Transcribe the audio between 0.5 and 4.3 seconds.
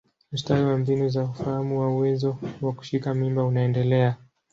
wa mbinu za ufahamu wa uwezo wa kushika mimba unaendelea.